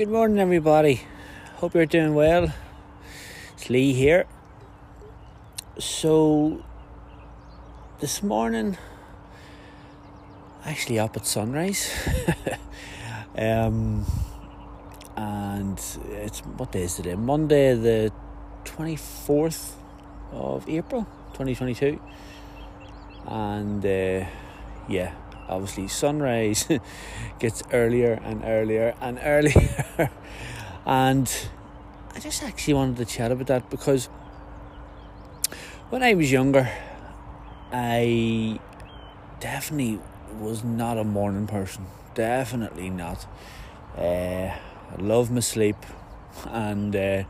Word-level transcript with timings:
Good 0.00 0.08
morning, 0.08 0.38
everybody. 0.38 1.02
Hope 1.56 1.74
you're 1.74 1.84
doing 1.84 2.14
well. 2.14 2.54
It's 3.52 3.68
Lee 3.68 3.92
here. 3.92 4.24
So, 5.78 6.64
this 7.98 8.22
morning, 8.22 8.78
actually 10.64 10.98
up 10.98 11.18
at 11.18 11.26
sunrise, 11.26 11.92
um, 13.36 14.06
and 15.18 15.78
it's 16.12 16.40
what 16.56 16.72
day 16.72 16.84
is 16.84 16.94
today? 16.94 17.14
Monday, 17.14 17.74
the 17.74 18.10
twenty 18.64 18.96
fourth 18.96 19.76
of 20.32 20.66
April, 20.66 21.06
twenty 21.34 21.54
twenty 21.54 21.74
two, 21.74 22.00
and 23.26 23.84
uh, 23.84 24.24
yeah 24.88 25.12
obviously 25.50 25.88
sunrise 25.88 26.66
gets 27.38 27.62
earlier 27.72 28.20
and 28.24 28.42
earlier 28.44 28.94
and 29.00 29.18
earlier. 29.22 30.10
And 30.86 31.30
I 32.14 32.20
just 32.20 32.42
actually 32.42 32.74
wanted 32.74 32.96
to 32.96 33.04
chat 33.04 33.32
about 33.32 33.48
that 33.48 33.70
because 33.70 34.06
when 35.90 36.02
I 36.02 36.14
was 36.14 36.30
younger 36.30 36.70
I 37.72 38.58
definitely 39.38 40.00
was 40.38 40.64
not 40.64 40.98
a 40.98 41.04
morning 41.04 41.46
person. 41.46 41.86
Definitely 42.14 42.90
not. 42.90 43.26
Uh, 43.96 44.50
I 44.50 44.96
love 44.98 45.30
my 45.30 45.40
sleep 45.40 45.76
and 46.46 46.94
uh, 46.94 47.24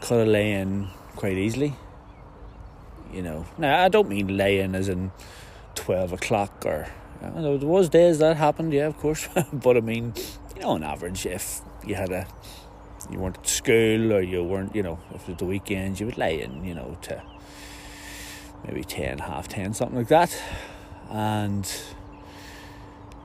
could 0.00 0.20
have 0.20 0.28
lay 0.28 0.52
in 0.52 0.88
quite 1.16 1.36
easily. 1.36 1.74
You 3.12 3.22
know 3.22 3.46
now 3.58 3.84
I 3.84 3.88
don't 3.88 4.08
mean 4.08 4.36
lay 4.36 4.60
in 4.60 4.76
as 4.76 4.88
in 4.88 5.10
12 5.74 6.12
o'clock 6.12 6.64
or 6.64 6.86
there 7.20 7.68
was 7.68 7.88
days 7.88 8.18
that 8.18 8.36
happened, 8.36 8.72
yeah, 8.72 8.86
of 8.86 8.96
course. 8.98 9.28
but 9.52 9.76
I 9.76 9.80
mean, 9.80 10.14
you 10.56 10.62
know, 10.62 10.70
on 10.70 10.82
average, 10.82 11.26
if 11.26 11.60
you 11.86 11.94
had 11.94 12.10
a, 12.10 12.26
you 13.10 13.18
weren't 13.18 13.38
at 13.38 13.46
school 13.46 14.12
or 14.12 14.20
you 14.20 14.42
weren't, 14.42 14.74
you 14.74 14.82
know, 14.82 14.98
if 15.14 15.22
it 15.22 15.28
was 15.28 15.36
the 15.38 15.44
weekends, 15.44 16.00
you 16.00 16.06
would 16.06 16.18
lay 16.18 16.40
in, 16.40 16.64
you 16.64 16.74
know, 16.74 16.96
to 17.02 17.22
maybe 18.66 18.84
10, 18.84 19.18
half 19.18 19.48
10, 19.48 19.74
something 19.74 19.98
like 19.98 20.08
that. 20.08 20.36
And 21.10 21.70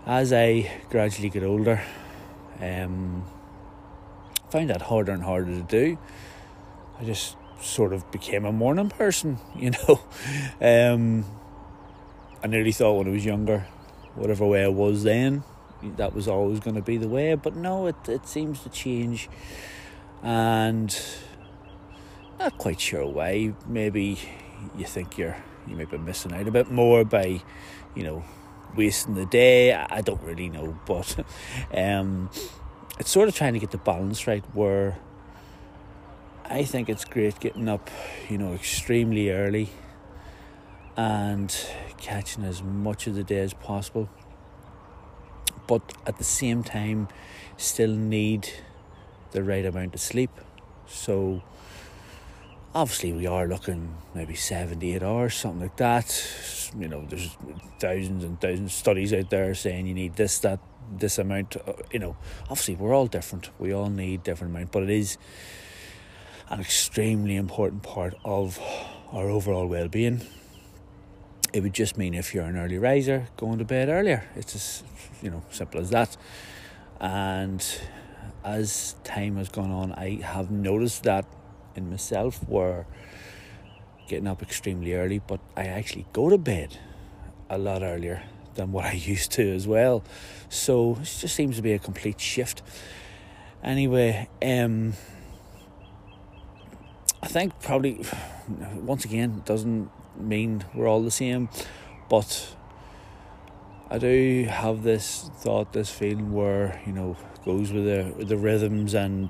as 0.05 0.33
I 0.33 0.71
gradually 0.89 1.30
get 1.30 1.43
older, 1.43 1.81
um, 2.61 3.23
I 4.47 4.52
find 4.52 4.69
that 4.69 4.83
harder 4.83 5.11
and 5.11 5.23
harder 5.23 5.52
to 5.52 5.61
do. 5.61 5.97
I 6.99 7.03
just 7.03 7.37
sort 7.61 7.93
of 7.93 8.09
became 8.11 8.45
a 8.45 8.52
morning 8.52 8.89
person, 8.89 9.39
you 9.55 9.71
know. 9.71 10.02
Um, 10.61 11.25
I 12.43 12.47
nearly 12.47 12.71
thought 12.71 12.97
when 12.97 13.07
I 13.07 13.11
was 13.11 13.25
younger 13.25 13.65
whatever 14.16 14.45
way 14.45 14.63
it 14.63 14.73
was 14.73 15.03
then, 15.03 15.44
that 15.97 16.13
was 16.13 16.27
always 16.27 16.59
going 16.59 16.75
to 16.75 16.81
be 16.81 16.97
the 16.97 17.08
way. 17.08 17.35
But 17.35 17.55
no, 17.55 17.88
it, 17.88 17.95
it 18.08 18.27
seems 18.27 18.61
to 18.61 18.69
change. 18.69 19.30
And 20.23 20.97
not 22.39 22.58
quite 22.58 22.80
sure 22.80 23.05
why. 23.05 23.53
Maybe 23.67 24.19
you 24.77 24.86
think 24.86 25.17
you're 25.17 25.38
you 25.67 25.75
may 25.75 25.86
be 25.86 25.97
missing 25.97 26.33
out 26.33 26.47
a 26.47 26.52
bit 26.52 26.69
more 26.69 27.03
by, 27.03 27.41
you 27.95 28.03
know, 28.03 28.23
wasting 28.75 29.16
the 29.16 29.25
day. 29.25 29.73
I 29.73 30.02
don't 30.02 30.21
really 30.21 30.49
know, 30.49 30.77
but 30.86 31.25
um, 31.73 32.30
it's 32.99 33.09
sort 33.09 33.27
of 33.27 33.36
trying 33.36 33.53
to 33.53 33.59
get 33.59 33.71
the 33.71 33.77
balance 33.77 34.27
right 34.27 34.43
where 34.53 34.97
I 36.45 36.63
think 36.63 36.89
it's 36.89 37.05
great 37.05 37.39
getting 37.39 37.67
up, 37.67 37.89
you 38.30 38.38
know, 38.38 38.53
extremely 38.53 39.31
early 39.31 39.69
and 40.97 41.55
catching 41.97 42.43
as 42.43 42.63
much 42.63 43.07
of 43.07 43.15
the 43.15 43.23
day 43.23 43.39
as 43.39 43.53
possible. 43.53 44.09
But 45.67 45.93
at 46.05 46.17
the 46.17 46.23
same 46.23 46.63
time, 46.63 47.07
still 47.57 47.95
need 47.95 48.49
the 49.31 49.43
right 49.43 49.65
amount 49.65 49.95
of 49.95 50.02
sleep. 50.02 50.29
So, 50.87 51.41
obviously, 52.73 53.13
we 53.13 53.25
are 53.25 53.47
looking 53.47 53.95
maybe 54.14 54.36
78 54.36 55.02
hours, 55.02 55.36
something 55.36 55.61
like 55.61 55.77
that. 55.77 56.71
You 56.77 56.87
know, 56.87 57.05
there's 57.09 57.36
thousands 57.80 58.23
and 58.23 58.39
thousands 58.39 58.71
of 58.71 58.77
studies 58.77 59.14
out 59.14 59.30
there 59.30 59.55
saying 59.55 59.87
you 59.87 59.93
need 59.93 60.15
this, 60.15 60.39
that, 60.39 60.59
this 60.95 61.17
amount. 61.17 61.58
Uh, 61.58 61.73
you 61.91 61.99
know, 61.99 62.15
obviously, 62.43 62.75
we're 62.75 62.93
all 62.93 63.08
different. 63.08 63.49
We 63.58 63.73
all 63.73 63.89
need 63.89 64.23
different 64.23 64.55
amount, 64.55 64.71
but 64.71 64.83
it 64.83 64.91
is 64.91 65.17
an 66.49 66.59
extremely 66.59 67.36
important 67.36 67.81
part 67.81 68.14
of 68.23 68.59
our 69.11 69.30
overall 69.30 69.65
well 69.65 69.87
being 69.87 70.21
it 71.55 71.64
would 71.64 71.73
just 71.73 71.98
mean 71.98 72.14
if 72.14 72.33
you're 72.33 72.43
an 72.43 72.58
early 72.58 72.77
riser, 72.77 73.27
going 73.38 73.60
to 73.60 73.64
bed 73.64 73.88
earlier. 73.88 74.26
It's 74.36 74.55
as 74.55 74.83
you 75.21 75.30
know 75.30 75.42
simple 75.52 75.80
as 75.80 75.89
that. 75.92 76.17
And 76.99 77.66
as 78.43 78.95
time 79.05 79.38
has 79.38 79.48
gone 79.48 79.71
on, 79.71 79.94
I 79.94 80.20
have 80.21 80.52
noticed 80.52 81.04
that 81.04 81.26
in 81.77 81.89
myself 81.89 82.44
where 82.49 82.86
getting 84.10 84.27
up 84.27 84.44
extremely 84.44 84.95
early, 84.95 85.20
but 85.20 85.39
I 85.55 85.67
actually 85.67 86.05
go 86.11 86.27
to 86.30 86.38
bed 86.38 86.77
a 87.49 87.58
lot 87.58 87.83
earlier 87.83 88.23
than 88.55 88.73
what 88.73 88.83
I 88.94 88.94
used 88.94 89.32
to 89.32 89.55
as 89.55 89.65
well. 89.65 90.04
So 90.49 90.98
it 91.02 91.05
just 91.05 91.36
seems 91.36 91.55
to 91.55 91.61
be 91.61 91.71
a 91.71 91.80
complete 91.80 92.20
shift. 92.20 92.64
Anyway, 93.64 94.27
um, 94.42 94.92
think 97.35 97.59
probably 97.59 97.99
once 98.75 99.03
again 99.03 99.41
doesn't 99.43 99.89
mean 100.17 100.63
we're 100.73 100.87
all 100.87 101.01
the 101.01 101.11
same, 101.11 101.49
but 102.09 102.55
I 103.89 103.97
do 103.97 104.45
have 104.49 104.83
this 104.83 105.29
thought, 105.39 105.73
this 105.73 105.89
feeling 105.89 106.31
where 106.31 106.81
you 106.85 106.93
know 106.93 107.17
goes 107.43 107.73
with 107.73 107.83
the 107.83 108.23
the 108.23 108.37
rhythms 108.37 108.93
and 108.93 109.27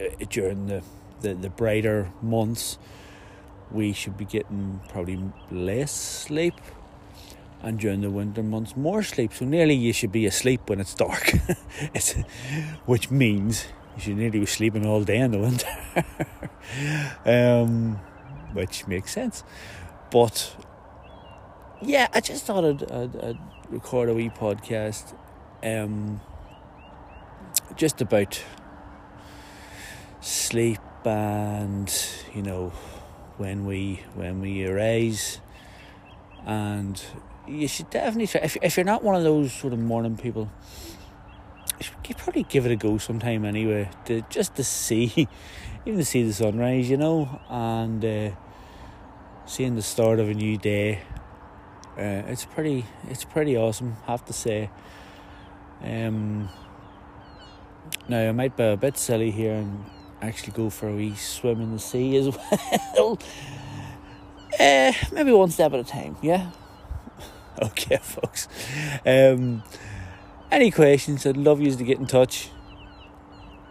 uh, 0.00 0.24
during 0.30 0.68
the, 0.68 0.82
the 1.22 1.34
the 1.34 1.50
brighter 1.50 2.12
months, 2.22 2.78
we 3.72 3.92
should 3.92 4.16
be 4.16 4.24
getting 4.24 4.80
probably 4.88 5.18
less 5.50 5.90
sleep, 5.90 6.54
and 7.60 7.80
during 7.80 8.02
the 8.02 8.10
winter 8.10 8.44
months 8.44 8.76
more 8.76 9.02
sleep. 9.02 9.34
So 9.34 9.44
nearly 9.44 9.74
you 9.74 9.92
should 9.92 10.12
be 10.12 10.26
asleep 10.26 10.70
when 10.70 10.78
it's 10.78 10.94
dark, 10.94 11.32
it's, 11.92 12.12
which 12.86 13.10
means 13.10 13.66
you 14.00 14.14
nearly 14.14 14.40
was 14.40 14.50
sleeping 14.50 14.86
all 14.86 15.04
day 15.04 15.18
in 15.18 15.30
the 15.30 15.38
winter, 15.38 15.68
um, 17.26 17.96
which 18.52 18.86
makes 18.86 19.12
sense. 19.12 19.44
But 20.10 20.56
yeah, 21.80 22.08
I 22.12 22.20
just 22.20 22.44
thought 22.44 22.64
I'd, 22.64 22.90
I'd, 22.90 23.16
I'd 23.24 23.38
record 23.70 24.08
a 24.08 24.14
wee 24.14 24.30
podcast 24.30 25.14
um, 25.62 26.20
just 27.76 28.00
about 28.00 28.42
sleep 30.20 30.78
and 31.04 31.92
you 32.32 32.42
know 32.42 32.68
when 33.36 33.64
we 33.66 34.00
when 34.14 34.40
we 34.40 34.64
arise 34.64 35.40
and 36.46 37.02
you 37.48 37.66
should 37.66 37.90
definitely 37.90 38.28
try 38.28 38.40
if, 38.42 38.56
if 38.62 38.76
you're 38.76 38.86
not 38.86 39.02
one 39.02 39.16
of 39.16 39.24
those 39.24 39.52
sort 39.52 39.72
of 39.72 39.78
morning 39.80 40.16
people 40.16 40.48
you 42.08 42.14
probably 42.14 42.44
give 42.44 42.66
it 42.66 42.72
a 42.72 42.76
go 42.76 42.98
sometime 42.98 43.44
anyway 43.44 43.88
to 44.04 44.22
just 44.30 44.54
to 44.56 44.64
see 44.64 45.28
even 45.86 45.98
to 45.98 46.04
see 46.04 46.22
the 46.22 46.32
sunrise 46.32 46.88
you 46.90 46.96
know 46.96 47.40
and 47.48 48.04
uh, 48.04 48.30
seeing 49.46 49.74
the 49.74 49.82
start 49.82 50.18
of 50.20 50.28
a 50.28 50.34
new 50.34 50.56
day. 50.56 51.02
Uh, 51.96 52.24
it's 52.26 52.44
pretty, 52.44 52.86
it's 53.08 53.24
pretty 53.24 53.56
awesome, 53.56 53.96
have 54.06 54.24
to 54.24 54.32
say. 54.32 54.70
Um, 55.82 56.48
now 58.08 58.28
I 58.28 58.32
might 58.32 58.56
be 58.56 58.64
a 58.64 58.76
bit 58.76 58.96
silly 58.96 59.30
here 59.30 59.54
and 59.54 59.84
actually 60.22 60.52
go 60.52 60.70
for 60.70 60.88
a 60.88 60.94
wee 60.94 61.14
swim 61.16 61.60
in 61.60 61.72
the 61.72 61.78
sea 61.78 62.16
as 62.16 62.34
well. 62.96 63.18
uh, 64.58 64.92
maybe 65.12 65.32
one 65.32 65.50
step 65.50 65.72
at 65.74 65.80
a 65.80 65.84
time, 65.84 66.16
yeah. 66.22 66.50
okay, 67.62 67.98
folks. 67.98 68.48
Um, 69.04 69.62
any 70.52 70.70
questions? 70.70 71.26
I'd 71.26 71.36
love 71.36 71.60
you 71.60 71.74
to 71.74 71.84
get 71.84 71.98
in 71.98 72.06
touch. 72.06 72.50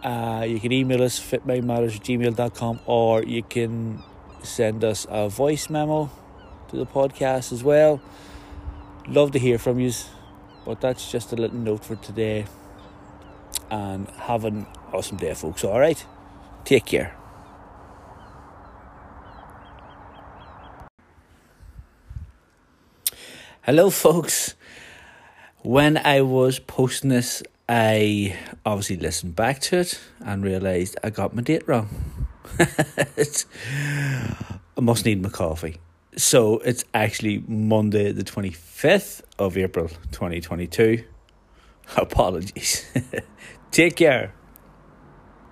Uh, 0.02 0.44
you 0.46 0.58
can 0.58 0.72
email 0.72 1.02
us 1.02 1.20
fitmindmatters 1.20 1.96
at 1.96 2.02
gmail.com 2.02 2.80
or 2.86 3.22
you 3.22 3.42
can 3.44 4.02
send 4.42 4.82
us 4.82 5.06
a 5.08 5.28
voice 5.28 5.70
memo 5.70 6.10
to 6.68 6.76
the 6.76 6.86
podcast 6.86 7.52
as 7.52 7.62
well. 7.62 8.02
Love 9.06 9.30
to 9.30 9.38
hear 9.38 9.58
from 9.58 9.78
you, 9.78 9.92
but 10.64 10.80
that's 10.80 11.10
just 11.10 11.32
a 11.32 11.36
little 11.36 11.56
note 11.56 11.84
for 11.84 11.94
today. 11.96 12.46
And 13.70 14.08
have 14.10 14.44
an 14.44 14.66
awesome 14.92 15.16
day, 15.16 15.34
folks. 15.34 15.64
All 15.64 15.78
right, 15.78 16.04
take 16.64 16.84
care. 16.84 17.16
Hello, 23.62 23.90
folks. 23.90 24.56
When 25.62 25.96
I 25.96 26.22
was 26.22 26.58
posting 26.58 27.10
this, 27.10 27.40
I 27.68 28.36
obviously 28.66 28.96
listened 28.96 29.36
back 29.36 29.60
to 29.60 29.78
it 29.78 30.00
and 30.18 30.42
realised 30.42 30.96
I 31.04 31.10
got 31.10 31.36
my 31.36 31.42
date 31.42 31.68
wrong. 31.68 31.88
I 32.58 32.74
must 34.80 35.06
need 35.06 35.22
my 35.22 35.28
coffee. 35.28 35.78
So 36.16 36.58
it's 36.58 36.84
actually 36.92 37.44
Monday, 37.46 38.10
the 38.10 38.24
25th 38.24 39.22
of 39.38 39.56
April 39.56 39.86
2022. 40.10 41.04
Apologies. 41.96 42.84
Take 43.70 43.94
care. 43.94 44.34